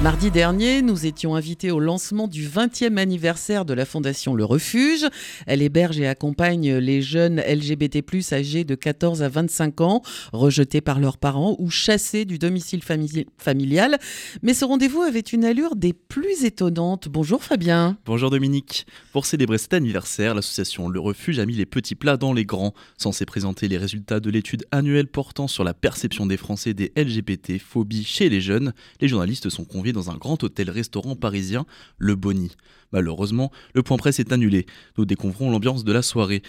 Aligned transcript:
Mardi 0.00 0.30
dernier, 0.30 0.80
nous 0.80 1.06
étions 1.06 1.34
invités 1.34 1.72
au 1.72 1.80
lancement 1.80 2.28
du 2.28 2.46
20e 2.46 2.98
anniversaire 2.98 3.64
de 3.64 3.74
la 3.74 3.84
Fondation 3.84 4.36
Le 4.36 4.44
Refuge. 4.44 5.04
Elle 5.48 5.60
héberge 5.60 5.98
et 5.98 6.06
accompagne 6.06 6.76
les 6.76 7.02
jeunes 7.02 7.40
LGBT+, 7.40 8.04
âgés 8.30 8.62
de 8.62 8.76
14 8.76 9.24
à 9.24 9.28
25 9.28 9.80
ans, 9.80 10.02
rejetés 10.32 10.80
par 10.80 11.00
leurs 11.00 11.18
parents 11.18 11.56
ou 11.58 11.68
chassés 11.68 12.24
du 12.24 12.38
domicile 12.38 12.80
familial. 12.84 13.98
Mais 14.42 14.54
ce 14.54 14.64
rendez-vous 14.64 15.02
avait 15.02 15.18
une 15.18 15.44
allure 15.44 15.74
des 15.74 15.94
plus 15.94 16.44
étonnantes. 16.44 17.08
Bonjour 17.08 17.42
Fabien. 17.42 17.98
Bonjour 18.06 18.30
Dominique. 18.30 18.86
Pour 19.12 19.26
célébrer 19.26 19.58
cet 19.58 19.74
anniversaire, 19.74 20.32
l'association 20.32 20.88
Le 20.88 21.00
Refuge 21.00 21.40
a 21.40 21.44
mis 21.44 21.54
les 21.54 21.66
petits 21.66 21.96
plats 21.96 22.16
dans 22.16 22.32
les 22.32 22.44
grands, 22.44 22.72
censé 22.98 23.26
présenter 23.26 23.66
les 23.66 23.78
résultats 23.78 24.20
de 24.20 24.30
l'étude 24.30 24.64
annuelle 24.70 25.08
portant 25.08 25.48
sur 25.48 25.64
la 25.64 25.74
perception 25.74 26.24
des 26.24 26.36
Français 26.36 26.72
des 26.72 26.92
LGBT 26.96 27.58
phobies 27.58 28.04
chez 28.04 28.28
les 28.28 28.40
jeunes. 28.40 28.72
Les 29.00 29.08
journalistes 29.08 29.48
sont 29.48 29.64
conviés 29.64 29.87
dans 29.92 30.10
un 30.10 30.16
grand 30.16 30.42
hôtel-restaurant 30.42 31.16
parisien, 31.16 31.66
le 31.98 32.14
Bonny. 32.14 32.52
Malheureusement, 32.92 33.50
le 33.74 33.82
point 33.82 33.96
presse 33.96 34.20
est 34.20 34.32
annulé. 34.32 34.66
Nous 34.96 35.04
découvrons 35.04 35.50
l'ambiance 35.50 35.84
de 35.84 35.92
la 35.92 36.02
soirée. 36.02 36.42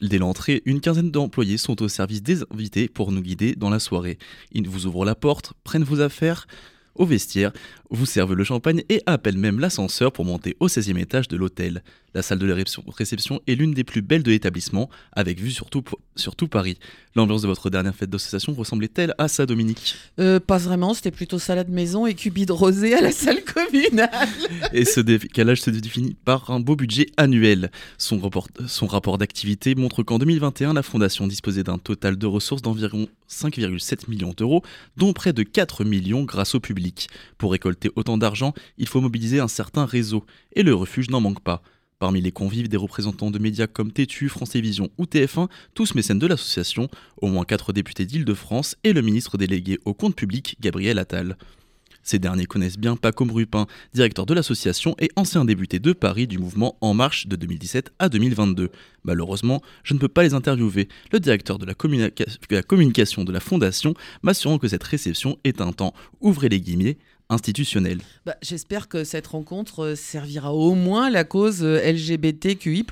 Dès 0.00 0.18
l'entrée, 0.18 0.62
une 0.64 0.80
quinzaine 0.80 1.10
d'employés 1.10 1.56
sont 1.56 1.80
au 1.82 1.88
service 1.88 2.22
des 2.22 2.42
invités 2.52 2.88
pour 2.88 3.12
nous 3.12 3.22
guider 3.22 3.54
dans 3.54 3.70
la 3.70 3.78
soirée. 3.78 4.18
Ils 4.52 4.68
vous 4.68 4.86
ouvrent 4.86 5.04
la 5.04 5.14
porte, 5.14 5.52
prennent 5.62 5.84
vos 5.84 6.00
affaires, 6.00 6.46
au 6.94 7.06
vestiaire, 7.06 7.52
vous 7.90 8.06
servent 8.06 8.34
le 8.34 8.44
champagne 8.44 8.82
et 8.88 9.02
appellent 9.06 9.38
même 9.38 9.58
l'ascenseur 9.58 10.12
pour 10.12 10.24
monter 10.24 10.56
au 10.60 10.68
16e 10.68 10.98
étage 10.98 11.28
de 11.28 11.36
l'hôtel. 11.36 11.82
La 12.14 12.22
salle 12.22 12.38
de 12.38 12.64
réception 12.96 13.40
est 13.48 13.56
l'une 13.56 13.74
des 13.74 13.82
plus 13.82 14.00
belles 14.00 14.22
de 14.22 14.30
l'établissement, 14.30 14.88
avec 15.12 15.40
vue 15.40 15.50
sur 15.50 15.68
tout, 15.68 16.48
Paris. 16.48 16.78
L'ambiance 17.16 17.42
de 17.42 17.48
votre 17.48 17.70
dernière 17.70 17.94
fête 17.94 18.08
d'association 18.08 18.54
ressemblait-elle 18.54 19.14
à 19.18 19.26
ça, 19.26 19.46
Dominique? 19.46 19.96
Euh, 20.20 20.38
Pas 20.38 20.58
vraiment, 20.58 20.94
c'était 20.94 21.10
plutôt 21.10 21.40
salade 21.40 21.68
maison 21.68 22.06
et 22.06 22.14
cubide 22.14 22.52
rosé 22.52 22.94
à 22.94 23.00
la 23.00 23.10
salle 23.10 23.42
communale. 23.42 24.10
et 24.72 24.84
ce 24.84 25.00
décalage 25.00 25.62
se 25.62 25.70
définit 25.70 26.14
par 26.24 26.50
un 26.50 26.60
beau 26.60 26.76
budget 26.76 27.06
annuel? 27.16 27.72
Son, 27.98 28.20
son 28.68 28.86
rapport 28.86 29.18
d'activité 29.18 29.74
montre 29.74 30.04
qu'en 30.04 30.18
2021, 30.18 30.74
la 30.74 30.82
Fondation 30.84 31.26
disposait 31.26 31.64
d'un 31.64 31.78
total 31.78 32.16
de 32.16 32.26
ressources 32.26 32.62
d'environ 32.62 33.08
5,7 33.28 34.08
millions 34.08 34.34
d'euros, 34.36 34.62
dont 34.96 35.12
près 35.12 35.32
de 35.32 35.42
4 35.42 35.84
millions 35.84 36.22
grâce 36.22 36.54
au 36.54 36.60
public. 36.60 37.08
Pour 37.38 37.50
récolter 37.50 37.90
autant 37.96 38.18
d'argent, 38.18 38.54
il 38.78 38.86
faut 38.86 39.00
mobiliser 39.00 39.40
un 39.40 39.48
certain 39.48 39.84
réseau, 39.84 40.24
et 40.54 40.62
le 40.62 40.74
refuge 40.74 41.10
n'en 41.10 41.20
manque 41.20 41.42
pas. 41.42 41.62
Parmi 41.98 42.20
les 42.20 42.32
convives, 42.32 42.68
des 42.68 42.76
représentants 42.76 43.30
de 43.30 43.38
médias 43.38 43.66
comme 43.66 43.92
Tétu, 43.92 44.28
France 44.28 44.50
Télévisions 44.50 44.90
ou 44.98 45.04
TF1, 45.04 45.48
tous 45.74 45.94
mécènes 45.94 46.18
de 46.18 46.26
l'association, 46.26 46.88
au 47.20 47.28
moins 47.28 47.44
4 47.44 47.72
députés 47.72 48.04
d'Île-de-France 48.04 48.76
et 48.84 48.92
le 48.92 49.00
ministre 49.00 49.38
délégué 49.38 49.78
au 49.84 49.94
compte 49.94 50.16
public, 50.16 50.56
Gabriel 50.60 50.98
Attal. 50.98 51.36
Ces 52.04 52.18
derniers 52.18 52.44
connaissent 52.44 52.78
bien 52.78 52.96
Paco 52.96 53.24
Rupin, 53.24 53.66
directeur 53.94 54.26
de 54.26 54.34
l'association 54.34 54.94
et 55.00 55.08
ancien 55.16 55.46
député 55.46 55.78
de 55.78 55.94
Paris 55.94 56.26
du 56.26 56.38
mouvement 56.38 56.76
En 56.82 56.92
Marche 56.92 57.26
de 57.26 57.34
2017 57.34 57.94
à 57.98 58.10
2022. 58.10 58.70
Malheureusement, 59.04 59.62
je 59.82 59.94
ne 59.94 59.98
peux 59.98 60.08
pas 60.08 60.22
les 60.22 60.34
interviewer, 60.34 60.88
le 61.12 61.20
directeur 61.20 61.58
de 61.58 61.64
la, 61.64 61.72
la 62.50 62.62
communication 62.62 63.24
de 63.24 63.32
la 63.32 63.40
fondation 63.40 63.94
m'assurant 64.22 64.58
que 64.58 64.68
cette 64.68 64.84
réception 64.84 65.38
est 65.44 65.62
un 65.62 65.72
temps, 65.72 65.94
ouvrez 66.20 66.50
les 66.50 66.60
guillemets, 66.60 66.98
institutionnel. 67.28 67.98
Bah, 68.26 68.36
j'espère 68.42 68.88
que 68.88 69.04
cette 69.04 69.26
rencontre 69.26 69.84
euh, 69.84 69.96
servira 69.96 70.52
au 70.52 70.74
moins 70.74 71.10
la 71.10 71.24
cause 71.24 71.62
euh, 71.62 71.80
LGBTQI. 71.80 72.84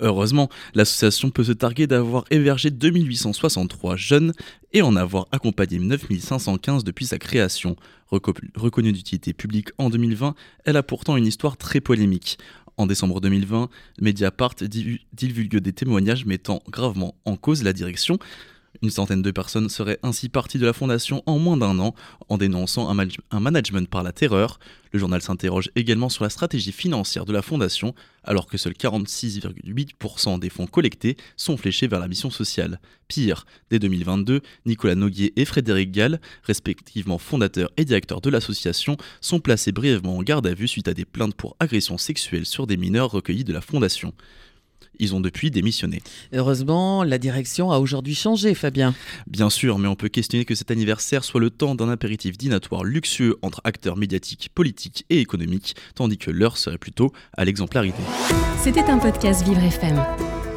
Heureusement, 0.00 0.48
l'association 0.74 1.30
peut 1.30 1.44
se 1.44 1.52
targuer 1.52 1.86
d'avoir 1.86 2.24
hébergé 2.30 2.70
2863 2.70 3.96
jeunes 3.96 4.32
et 4.72 4.82
en 4.82 4.96
avoir 4.96 5.26
accompagné 5.32 5.78
9515 5.78 6.84
depuis 6.84 7.06
sa 7.06 7.18
création. 7.18 7.76
Reconnue 8.10 8.92
d'utilité 8.92 9.32
publique 9.32 9.70
en 9.78 9.90
2020, 9.90 10.34
elle 10.64 10.76
a 10.76 10.82
pourtant 10.82 11.16
une 11.16 11.26
histoire 11.26 11.56
très 11.56 11.80
polémique. 11.80 12.38
En 12.76 12.86
décembre 12.86 13.20
2020, 13.20 13.70
Mediapart 14.02 14.54
divulgue 15.12 15.56
des 15.56 15.72
témoignages 15.72 16.26
mettant 16.26 16.62
gravement 16.68 17.14
en 17.24 17.36
cause 17.36 17.62
la 17.62 17.72
direction 17.72 18.18
une 18.82 18.90
centaine 18.90 19.22
de 19.22 19.30
personnes 19.30 19.68
seraient 19.68 19.98
ainsi 20.02 20.28
parties 20.28 20.58
de 20.58 20.66
la 20.66 20.72
fondation 20.72 21.22
en 21.26 21.38
moins 21.38 21.56
d'un 21.56 21.78
an 21.78 21.94
en 22.28 22.38
dénonçant 22.38 22.88
un, 22.88 23.40
management 23.40 23.88
par 23.88 24.02
la 24.02 24.12
terreur. 24.12 24.58
Le 24.92 24.98
journal 24.98 25.20
s'interroge 25.20 25.70
également 25.76 26.08
sur 26.08 26.24
la 26.24 26.30
stratégie 26.30 26.72
financière 26.72 27.24
de 27.24 27.32
la 27.32 27.42
fondation 27.42 27.94
alors 28.24 28.46
que 28.46 28.58
seuls 28.58 28.72
46,8% 28.72 30.38
des 30.38 30.50
fonds 30.50 30.66
collectés 30.66 31.16
sont 31.36 31.56
fléchés 31.56 31.86
vers 31.86 32.00
la 32.00 32.08
mission 32.08 32.30
sociale. 32.30 32.80
Pire, 33.08 33.46
dès 33.70 33.78
2022, 33.78 34.40
Nicolas 34.64 34.94
Noguier 34.94 35.32
et 35.36 35.44
Frédéric 35.44 35.92
Gall, 35.92 36.20
respectivement 36.42 37.18
fondateurs 37.18 37.70
et 37.76 37.84
directeurs 37.84 38.20
de 38.20 38.30
l'association, 38.30 38.96
sont 39.20 39.40
placés 39.40 39.72
brièvement 39.72 40.16
en 40.16 40.22
garde 40.22 40.46
à 40.46 40.54
vue 40.54 40.68
suite 40.68 40.88
à 40.88 40.94
des 40.94 41.04
plaintes 41.04 41.34
pour 41.34 41.56
agressions 41.60 41.98
sexuelles 41.98 42.46
sur 42.46 42.66
des 42.66 42.76
mineurs 42.76 43.10
recueillis 43.10 43.44
de 43.44 43.52
la 43.52 43.60
fondation. 43.60 44.12
Ils 44.98 45.14
ont 45.14 45.20
depuis 45.20 45.50
démissionné. 45.50 46.02
Heureusement, 46.32 47.04
la 47.04 47.18
direction 47.18 47.72
a 47.72 47.78
aujourd'hui 47.78 48.14
changé, 48.14 48.54
Fabien. 48.54 48.94
Bien 49.26 49.50
sûr, 49.50 49.78
mais 49.78 49.88
on 49.88 49.96
peut 49.96 50.08
questionner 50.08 50.44
que 50.44 50.54
cet 50.54 50.70
anniversaire 50.70 51.24
soit 51.24 51.40
le 51.40 51.50
temps 51.50 51.74
d'un 51.74 51.88
apéritif 51.88 52.38
dînatoire 52.38 52.84
luxueux 52.84 53.38
entre 53.42 53.60
acteurs 53.64 53.96
médiatiques, 53.96 54.50
politiques 54.54 55.04
et 55.10 55.20
économiques, 55.20 55.76
tandis 55.94 56.18
que 56.18 56.30
l'heure 56.30 56.56
serait 56.56 56.78
plutôt 56.78 57.12
à 57.36 57.44
l'exemplarité. 57.44 58.02
C'était 58.62 58.84
un 58.84 58.98
podcast 58.98 59.44
Vivre 59.44 59.62
FM. 59.62 60.02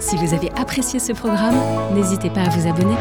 Si 0.00 0.16
vous 0.16 0.34
avez 0.34 0.50
apprécié 0.52 0.98
ce 1.00 1.12
programme, 1.12 1.56
n'hésitez 1.94 2.30
pas 2.30 2.42
à 2.42 2.48
vous 2.50 2.68
abonner. 2.68 2.96